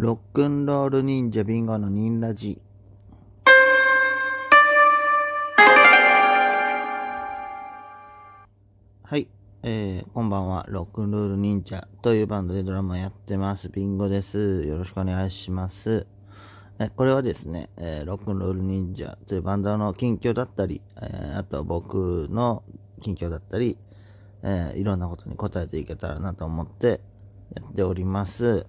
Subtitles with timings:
[0.00, 2.58] ロックンロール忍者ビンゴの忍ラジ。
[9.02, 9.28] はい、
[9.62, 10.64] えー、こんばんは。
[10.70, 13.68] ロックンロール忍者というバンドでドラマやってます。
[13.68, 14.62] ビンゴです。
[14.62, 16.06] よろしくお願いします。
[16.78, 22.62] えこれはですね、えーロックンロール忍者というバンドの近況だったり、えーあと僕の
[23.02, 23.76] 近況だったり、
[24.44, 27.02] えーいろんなことに答えていけたらなと思って
[27.54, 28.64] やっております。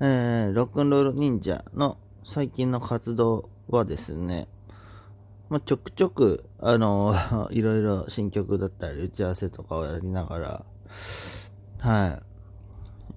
[0.00, 4.48] えーロックンロール忍者の最近の活動はですね、
[5.48, 7.14] まあ、ちょくちょく、あの
[7.52, 10.64] いろいろ新曲だったり打ち合わせとかをやりながら、
[11.80, 12.20] は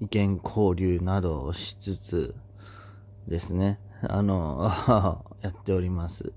[0.00, 2.34] い、意見交流などをしつつ
[3.28, 4.70] ですね、あの
[5.42, 6.32] やっております。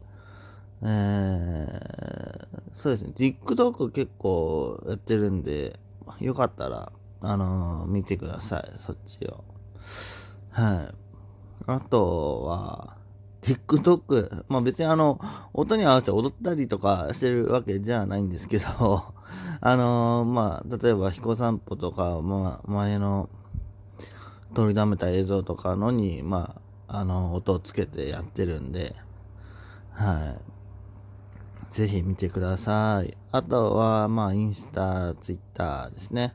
[0.81, 2.47] えー
[2.77, 5.79] そうですね、TikTok 結構やってるんで、
[6.19, 9.43] よかったら、あの見てください、そっちを。
[10.51, 10.95] はい。
[11.67, 12.97] あとは、
[13.41, 15.19] TikTok、まあ別にあの、
[15.53, 18.65] 音に合わせて踊ったりとかしてるわけじゃないんですけど、
[19.61, 23.29] あのまあ、例えば、彦散歩とか、まあ、前の
[24.53, 28.95] 取りだめた映像とかのに、まあ、あの、音をつけてやってるんで、
[29.91, 30.35] は
[31.69, 31.73] い。
[31.73, 33.17] ぜひ見てください。
[33.31, 36.33] あとは、まあ、インスタ、ツイッターですね。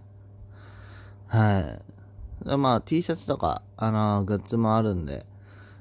[1.27, 2.02] はい。
[2.45, 5.27] まあ、T シャツとか、あのーグッズもあるんで、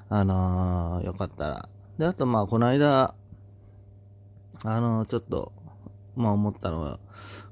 [0.08, 1.68] あのーよかったら。
[1.98, 3.14] で、あと、まあ、この間、
[4.62, 5.52] あのーちょっと、
[6.16, 7.00] まあ、思ったのは、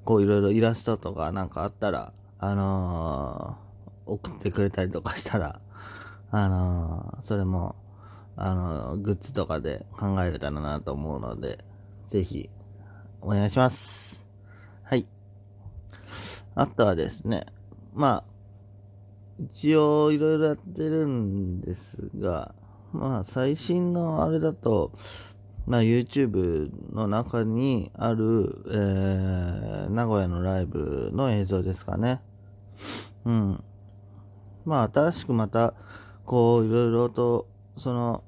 [0.04, 3.58] こう、いろいろイラストとかなんかあったら、あの
[4.06, 5.60] 送ってくれたりとかしたら、
[6.30, 7.76] あのそれも、
[8.36, 11.64] あのグッズとかで考えれたらなと思うので、
[12.08, 12.48] ぜひ、
[13.20, 14.24] お願いします。
[14.82, 15.06] はい。
[16.54, 17.46] あとはですね、
[17.92, 18.39] まあ、
[19.40, 22.54] 一応いろいろやってるんですが、
[22.92, 24.92] まあ最新のあれだと、
[25.66, 32.20] まあ YouTube の中にある、えー、名古屋のライブの映像ですかね。
[33.24, 33.64] うん。
[34.66, 35.74] まあ新しくまた、
[36.26, 38.22] こういろいろと、その、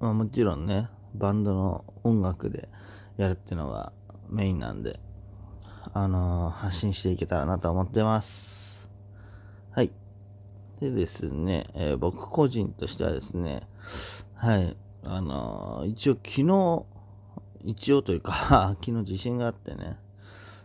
[0.00, 2.68] まあもちろんね、バンドの音楽で
[3.16, 3.92] やるっていうのが
[4.28, 5.00] メインなんで、
[5.94, 8.75] あのー発信していけたらなと思ってます。
[10.80, 13.62] でですね、えー僕個人としてはですね、
[14.34, 16.84] はい、あのー一応昨日、
[17.64, 19.98] 一応というか、 昨日地震があってね、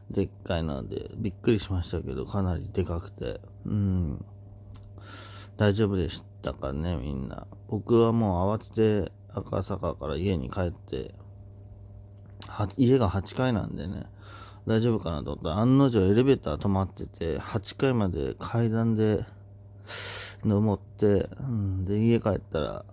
[0.10, 4.26] でっかいので、びっくりしましたけど、かなりでかくて、うん、
[5.56, 7.48] 大丈夫でしたかね、みんな。
[7.70, 11.16] 僕はもう慌てて赤坂から家に帰って、
[12.76, 14.08] 家が8階なんでね、
[14.68, 19.26] 大丈夫かなと思ったら、案の定エレベーター止まってて、8階まで階段で
[20.44, 21.30] 登って、
[21.84, 22.86] で、家帰ったら、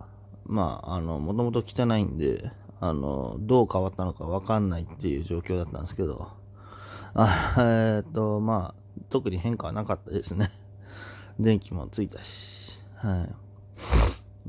[0.45, 2.51] まあ、あの、もともと汚いんで、
[2.81, 6.29] あの、どう変わったのかわかんないっていう状況だったんですけど、
[7.13, 10.51] あえっと、まあ、特に変化はなかったですね。
[11.39, 13.27] 電気もついたし、は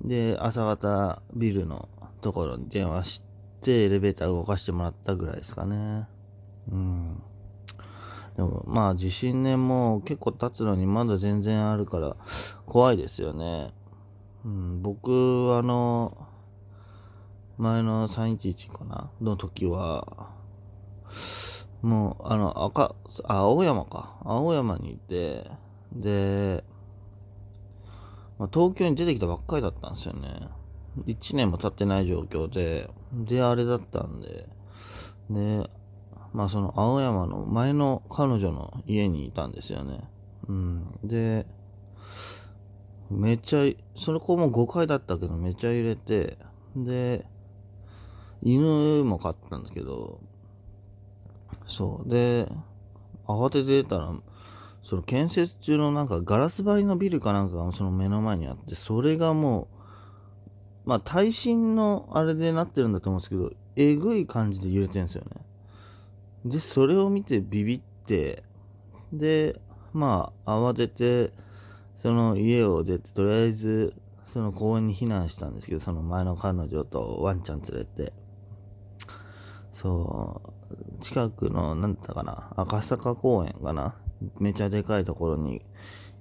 [0.04, 0.08] い。
[0.08, 1.88] で、朝方ビルの
[2.20, 3.22] ところに電話し
[3.60, 6.08] て、エレベーター動かしてもらったぐらいですかね。
[6.70, 7.22] うん。
[8.40, 12.16] でも、まあ、地震ね、もう結構経つのにまだ全然あるから、
[12.64, 13.74] 怖いですよね。
[14.46, 15.10] うん、僕、
[15.58, 16.26] あの、
[17.58, 19.10] 前の311かな？
[19.20, 20.30] の時は、
[21.82, 24.16] もう、あの、赤、青山か。
[24.24, 25.50] 青山にいて、
[25.92, 26.64] で、
[28.38, 30.48] まあ、東京に出てきたばっかりだったんですよね。
[31.06, 34.48] 1年も経ってない状況で、で、あれだったんで、
[35.28, 35.70] で、
[36.32, 40.00] まあその青山の前の彼女の家にいたんですよね。
[40.48, 40.98] うん。
[41.04, 41.46] で、
[43.10, 43.60] めっちゃ、
[43.96, 46.38] その子も5階だったけどめっちゃ揺れて、
[46.76, 47.26] で、
[48.42, 50.20] 犬も飼ったんですけど、
[51.66, 52.08] そう。
[52.08, 52.48] で、
[53.26, 54.12] 慌ててたら、
[54.82, 59.68] その建設中のなんかガラス張りのビルかなんかがその目の前にあって、それがも
[60.86, 65.42] う、まあ耐震のあれでなってるんだと思うんですけど、えぐい感じで揺れてるんですよね。
[66.44, 68.42] で、それを見てビビって、
[69.12, 69.60] で、
[69.92, 71.32] まあ慌てて、
[71.98, 73.94] その家を出て、とりあえず、
[74.32, 78.12] その公園に避難したんですけど、その前の彼女とワンちゃん連れて、
[79.72, 80.40] そ
[81.00, 83.96] う、近くの、なんだったかな、赤坂公園かな、
[84.38, 85.62] めちゃでかいところに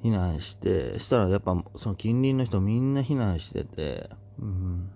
[0.03, 4.89] 避難して、したらやっぱその近隣の人みんな避難してて、うん、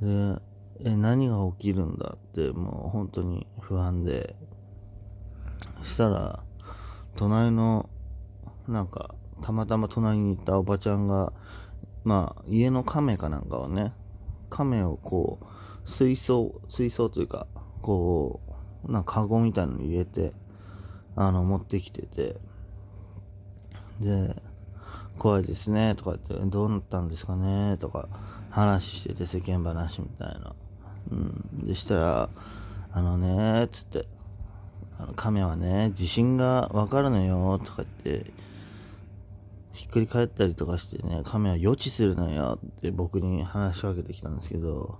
[0.00, 0.40] で、
[0.84, 4.36] え、何が起きるんだって、もう本当に不安で
[5.82, 6.42] そ、したら、
[7.16, 7.88] 隣の、
[8.66, 11.32] なんか、たまたま隣にいたおばちゃんが、
[12.04, 13.92] まあ、家の亀かなんかをね、
[14.50, 17.46] 亀をこう、水槽、水槽というか、
[17.82, 18.40] こ
[18.86, 20.32] う、なんかカゴみたいなのに入れて、
[21.16, 22.36] あの、持ってきてて、
[24.00, 24.40] で、
[25.18, 28.08] 怖いですね、とか言って、どうなったんですかね、とか
[28.50, 30.54] 話してて、世間話みたいな。
[31.10, 31.66] うん。
[31.66, 32.28] でしたら、
[32.92, 34.06] あのね、つって、
[34.98, 38.32] あの亀はね、地震がわかるのよ、とか言って、
[39.72, 44.98] ひっくり返ったりとかしてね、亀は予知するのよって僕に話しかけてきたんですけど、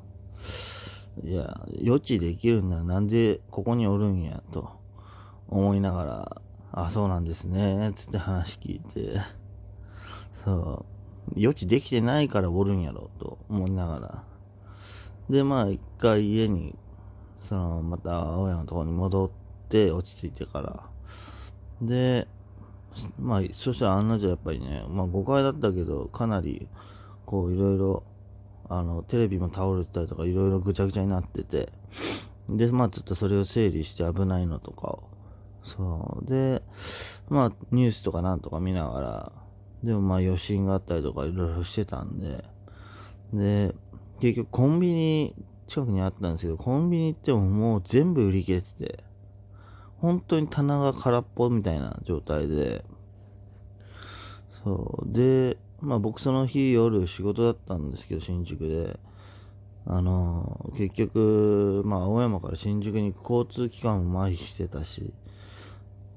[1.22, 4.70] いや、予知できるんならなんでここにおるんや、と
[5.48, 9.20] 思いながら、あ、そうなんですね、つって話聞いて、
[10.44, 10.86] そ
[11.34, 14.22] う、予知できてないからおるんやろ、と思いながら。
[15.30, 16.74] で、まあ一回家に、
[17.42, 19.30] その、また青山のところに戻っ
[19.68, 20.82] て落ち着いてから。
[21.80, 22.26] で、
[23.18, 26.68] まあ、そしたら案の定やっぱりね、まあ誤解だったけど、かなり、
[27.26, 28.02] こういろいろ、
[28.68, 31.72] あの、テレビも倒れてたりとかいろいろぐちゃぐちゃになってて、
[32.48, 35.08] で、まあちょっとそれを整理して危ないのとかを。
[35.64, 36.26] そう。
[36.26, 36.62] で、
[37.28, 39.32] まあニュースとかなんとか見ながら、
[39.82, 42.44] でもまあ余震があったりとかいろいろしてたんで、
[43.32, 43.74] で、
[44.20, 45.34] 結局コンビニ
[45.68, 49.04] 近くにあったんですけど、コンビニ行ってももう全部売り切れてて、
[49.98, 52.84] 本当に棚が空っぽみたいな状態で、
[54.64, 55.12] そう。
[55.12, 58.98] で、まあ僕その日夜仕事だったんですけど、新宿で。
[59.90, 65.14] あの、結局、まあ青山から新宿に行く交通機関も麻痺してたし、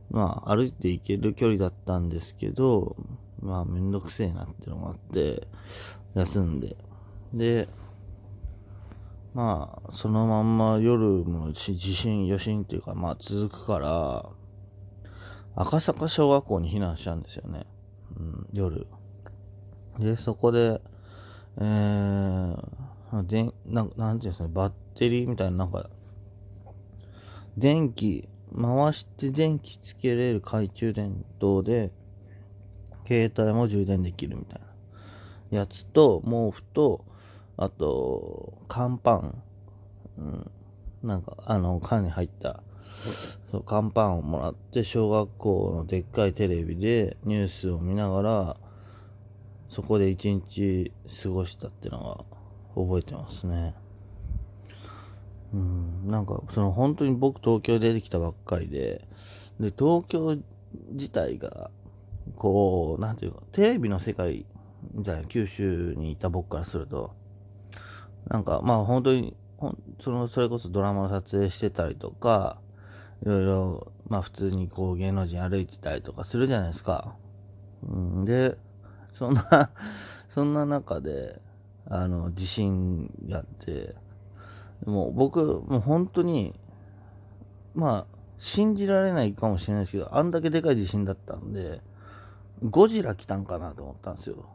[0.09, 2.98] まあ歩いて行ける距離だったんですけど、
[3.42, 5.48] まあめんどくせえなってのがあって、
[6.15, 6.75] 休んで。
[7.33, 7.69] で、
[9.33, 14.30] まあ、そのまんま夜も地震、余震っていうか、まあ続くから、
[15.56, 17.66] 赤坂小学校に避難したんですよね。
[18.18, 18.88] うん、夜。
[20.00, 20.81] で、そこで、
[21.57, 25.89] えー、でななんていうんですかね、バッテリーみたいな、なんか、
[27.57, 31.92] 電気、回して電気つけれる懐中電灯で、
[33.07, 34.62] 携帯も充電できるみたい
[35.51, 37.06] なやつと、毛布と、
[37.62, 39.44] あと、乾パン、
[40.18, 40.52] うん、
[41.04, 42.63] なんか、あの、缶に入った、
[43.52, 48.58] そう乾パンをもらって、小学校のでっかいテレビでニュースを見ながら、
[49.69, 50.92] そこで一日
[51.22, 52.25] 過ごしたっていうの
[52.75, 53.75] が覚えてますね。
[55.54, 59.08] うん、なんか、その本当に僕東京出てきたばっかりで、
[59.60, 60.36] で、東京
[60.94, 61.69] 自体が、
[62.38, 64.48] こう、なんていうか、テレビの世界
[64.96, 67.20] みたいな九州にいた僕からすると、
[68.27, 69.35] なんか、まあ本当に、
[70.00, 72.57] その、それこそドラマの撮影してたりとか、
[73.23, 77.15] いろいろ、まあ普通にこう芸能人歩いてたりとかするじゃないですか。
[77.83, 78.57] うん、で、
[79.13, 79.69] そんな
[80.29, 81.41] そんな中で、
[81.88, 83.95] あの、地震やって、
[84.85, 86.59] もう僕、もう本当に、
[87.75, 91.81] まあ、信じられないかもしれないですけど、あんだけでかい地震だったんで、
[92.63, 94.45] ゴジラ来たんかなと思ったんですよ。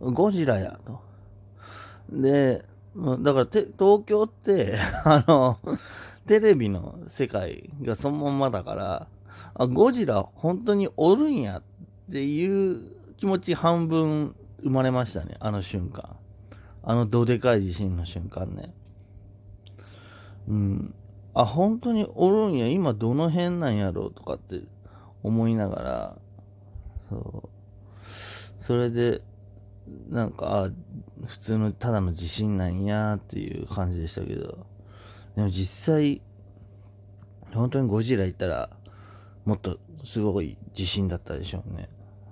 [0.00, 1.00] ゴジラやと。
[2.10, 2.64] で、
[2.96, 5.58] だからて、東京って、 あの、
[6.26, 9.08] テレビの世界がそのまんまだから、
[9.54, 11.62] あ、ゴジラ本当におるんやっ
[12.10, 12.80] ていう
[13.16, 16.16] 気持ち半分生まれましたね、あの瞬間。
[16.84, 18.74] あのどでかい地震の瞬間ね。
[20.48, 20.94] うん。
[21.34, 24.62] あ、本当におるんや、今どの辺なんやろうとかって
[25.22, 26.18] 思いながら、
[27.08, 27.48] そう。
[28.58, 29.22] それで、
[30.08, 30.70] なんか、
[31.24, 34.66] 普通のただの地震なんやっていう感じでしたけど、
[35.36, 36.22] でも実際、
[37.54, 38.70] 本当にゴジラいたら、
[39.44, 41.88] もっとすごい地震だったでしょうね。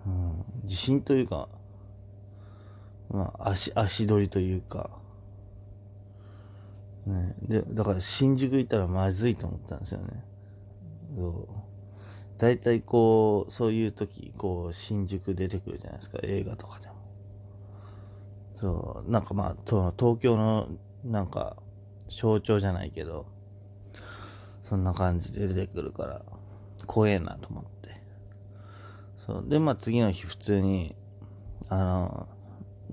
[0.07, 1.49] うん、地震というか、
[3.11, 4.91] まあ、足、足取りというか、
[7.07, 10.25] ね、で、だから新宿行ったらまずいと思ったんですよね。
[11.17, 11.49] そう
[12.39, 16.90] 大体こう、そういう時、こう、新宿出てくるじゃないですか、映画とかで。
[18.61, 20.69] そう、なんかまあ、東京の、
[21.05, 21.57] なんか、
[22.11, 23.27] 象徴じゃないけど、
[24.65, 26.23] そんな感じで出てくるから、
[26.87, 28.03] 怖えなと思って。
[29.27, 29.45] そう。
[29.49, 30.95] で、まあ次の日普通に、
[31.69, 32.29] あの、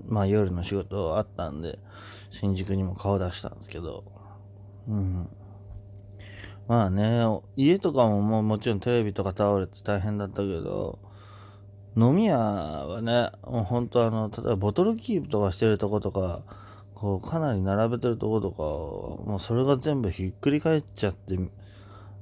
[0.06, 1.78] まあ夜の仕事あったんで、
[2.30, 4.04] 新宿にも顔出したんですけど、
[4.88, 5.28] うん。
[6.66, 7.22] まあね、
[7.56, 10.98] 家とかももうもちろんテレビとか倒れて大変だったけど、
[11.96, 16.42] 飲み屋はね、本当あの、例えばボトルキープとかしてるとことか、
[16.94, 21.38] こう、かなり並べてるとことか、もうそれが全部ひっくり返っちゃって、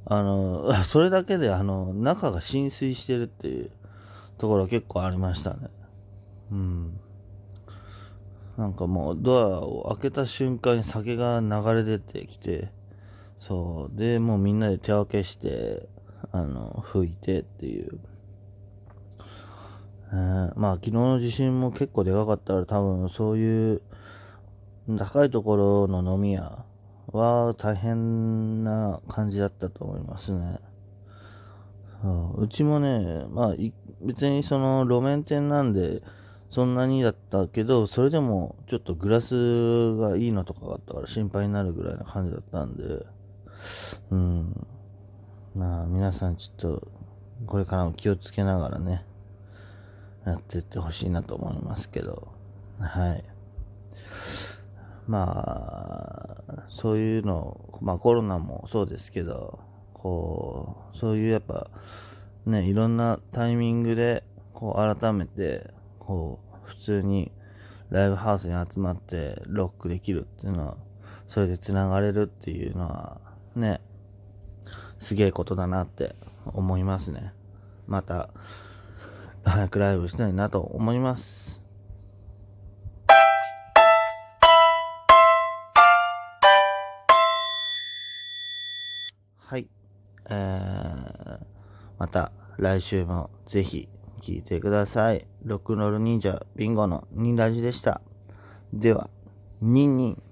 [0.04, 3.70] あの、 それだけであの、中が浸水してるっていう、
[4.38, 5.68] ところ結構ありましたね。
[6.52, 7.00] うん。
[8.56, 12.70] なんかもうドアを開けた瞬間に酒が流れ出てきて、
[13.38, 13.98] そう。
[13.98, 15.88] で、もうみんなで手分けして、
[16.32, 17.98] あの、吹いてっていう。
[20.12, 23.82] えー、まあ昨日の地震も結構でかかったら多分そういう
[24.98, 26.64] 高いところの飲み屋
[27.12, 30.58] は大変な感じだったと思いますね。
[32.38, 33.54] うちもね、まあ、
[34.02, 36.02] 別にその路面店なんで、
[36.50, 43.04] そんなにだったけど、それでもちょっとグラスがいいのとかがあったから心配になるぐらいな感じだったんで、
[44.10, 44.66] うん。
[45.56, 46.88] まあ、皆さんちょっと、
[47.46, 49.04] これからも気をつけながらね、
[50.26, 52.28] やってってほしいなと思いますけど、
[52.80, 53.24] はい。
[55.06, 59.60] まあ、そういうの、まあコロナもそうですけど、
[59.94, 61.70] こう、そういうやっぱ、
[62.44, 67.30] ね、いろんなタイミングで、こう改めて、こう、普通に
[67.90, 70.76] ライブハウスに集まってロックできるっていうのは、
[71.28, 73.20] それで繋がれるっていうのは、
[73.54, 73.80] ね、
[74.98, 76.16] すげえことだなって
[76.46, 77.32] 思いますね。
[77.86, 78.30] また、
[79.46, 81.64] 早くライブしたいなと思います。
[89.38, 89.68] はい。
[90.28, 91.38] えー、
[91.98, 93.88] また来週もぜひ
[94.20, 95.26] 聞いてください。
[95.44, 98.00] ロックノール忍者ビンゴのニンラジでした。
[98.72, 99.08] では、
[99.60, 100.22] ニンニン。